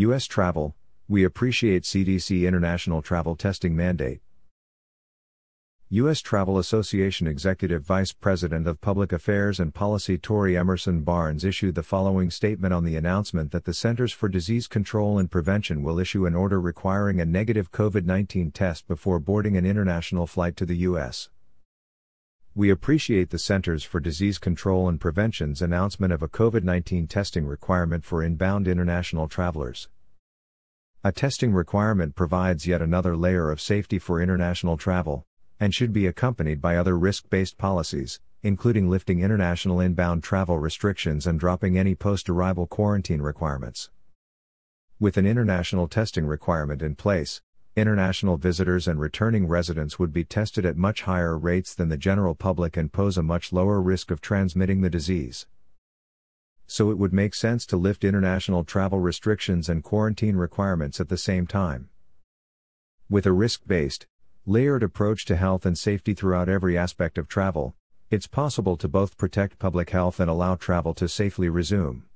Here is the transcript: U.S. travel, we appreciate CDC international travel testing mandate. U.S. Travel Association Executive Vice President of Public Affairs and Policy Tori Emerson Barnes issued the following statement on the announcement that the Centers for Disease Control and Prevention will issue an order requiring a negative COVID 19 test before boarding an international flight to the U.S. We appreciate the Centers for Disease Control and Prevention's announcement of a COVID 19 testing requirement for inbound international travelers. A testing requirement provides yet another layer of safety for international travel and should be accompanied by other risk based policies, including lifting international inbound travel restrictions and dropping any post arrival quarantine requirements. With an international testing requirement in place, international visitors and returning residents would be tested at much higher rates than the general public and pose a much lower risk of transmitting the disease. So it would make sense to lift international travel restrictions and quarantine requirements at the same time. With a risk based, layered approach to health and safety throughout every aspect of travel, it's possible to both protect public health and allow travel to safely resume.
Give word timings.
U.S. 0.00 0.24
travel, 0.24 0.74
we 1.08 1.24
appreciate 1.24 1.82
CDC 1.82 2.48
international 2.48 3.02
travel 3.02 3.36
testing 3.36 3.76
mandate. 3.76 4.22
U.S. 5.90 6.22
Travel 6.22 6.56
Association 6.56 7.26
Executive 7.26 7.82
Vice 7.82 8.10
President 8.10 8.66
of 8.66 8.80
Public 8.80 9.12
Affairs 9.12 9.60
and 9.60 9.74
Policy 9.74 10.16
Tori 10.16 10.56
Emerson 10.56 11.02
Barnes 11.02 11.44
issued 11.44 11.74
the 11.74 11.82
following 11.82 12.30
statement 12.30 12.72
on 12.72 12.84
the 12.84 12.96
announcement 12.96 13.52
that 13.52 13.66
the 13.66 13.74
Centers 13.74 14.14
for 14.14 14.30
Disease 14.30 14.66
Control 14.66 15.18
and 15.18 15.30
Prevention 15.30 15.82
will 15.82 15.98
issue 15.98 16.24
an 16.24 16.34
order 16.34 16.58
requiring 16.58 17.20
a 17.20 17.26
negative 17.26 17.70
COVID 17.70 18.06
19 18.06 18.52
test 18.52 18.88
before 18.88 19.20
boarding 19.20 19.58
an 19.58 19.66
international 19.66 20.26
flight 20.26 20.56
to 20.56 20.64
the 20.64 20.78
U.S. 20.78 21.28
We 22.60 22.68
appreciate 22.68 23.30
the 23.30 23.38
Centers 23.38 23.84
for 23.84 24.00
Disease 24.00 24.36
Control 24.36 24.86
and 24.86 25.00
Prevention's 25.00 25.62
announcement 25.62 26.12
of 26.12 26.22
a 26.22 26.28
COVID 26.28 26.62
19 26.62 27.06
testing 27.06 27.46
requirement 27.46 28.04
for 28.04 28.22
inbound 28.22 28.68
international 28.68 29.28
travelers. 29.28 29.88
A 31.02 31.10
testing 31.10 31.54
requirement 31.54 32.14
provides 32.14 32.66
yet 32.66 32.82
another 32.82 33.16
layer 33.16 33.50
of 33.50 33.62
safety 33.62 33.98
for 33.98 34.20
international 34.20 34.76
travel 34.76 35.24
and 35.58 35.74
should 35.74 35.90
be 35.90 36.06
accompanied 36.06 36.60
by 36.60 36.76
other 36.76 36.98
risk 36.98 37.30
based 37.30 37.56
policies, 37.56 38.20
including 38.42 38.90
lifting 38.90 39.20
international 39.20 39.80
inbound 39.80 40.22
travel 40.22 40.58
restrictions 40.58 41.26
and 41.26 41.40
dropping 41.40 41.78
any 41.78 41.94
post 41.94 42.28
arrival 42.28 42.66
quarantine 42.66 43.22
requirements. 43.22 43.88
With 44.98 45.16
an 45.16 45.24
international 45.24 45.88
testing 45.88 46.26
requirement 46.26 46.82
in 46.82 46.94
place, 46.94 47.40
international 47.76 48.36
visitors 48.36 48.88
and 48.88 48.98
returning 49.00 49.46
residents 49.46 49.98
would 49.98 50.12
be 50.12 50.24
tested 50.24 50.66
at 50.66 50.76
much 50.76 51.02
higher 51.02 51.38
rates 51.38 51.74
than 51.74 51.88
the 51.88 51.96
general 51.96 52.34
public 52.34 52.76
and 52.76 52.92
pose 52.92 53.16
a 53.16 53.22
much 53.22 53.52
lower 53.52 53.80
risk 53.80 54.10
of 54.10 54.20
transmitting 54.20 54.80
the 54.80 54.90
disease. 54.90 55.46
So 56.66 56.90
it 56.90 56.98
would 56.98 57.12
make 57.12 57.34
sense 57.34 57.66
to 57.66 57.76
lift 57.76 58.04
international 58.04 58.64
travel 58.64 58.98
restrictions 58.98 59.68
and 59.68 59.82
quarantine 59.82 60.36
requirements 60.36 61.00
at 61.00 61.08
the 61.08 61.16
same 61.16 61.46
time. 61.46 61.88
With 63.08 63.26
a 63.26 63.32
risk 63.32 63.62
based, 63.66 64.06
layered 64.46 64.82
approach 64.82 65.24
to 65.26 65.36
health 65.36 65.64
and 65.64 65.76
safety 65.76 66.14
throughout 66.14 66.48
every 66.48 66.76
aspect 66.76 67.18
of 67.18 67.28
travel, 67.28 67.74
it's 68.10 68.26
possible 68.26 68.76
to 68.76 68.88
both 68.88 69.16
protect 69.16 69.58
public 69.58 69.90
health 69.90 70.18
and 70.18 70.28
allow 70.28 70.56
travel 70.56 70.94
to 70.94 71.08
safely 71.08 71.48
resume. 71.48 72.09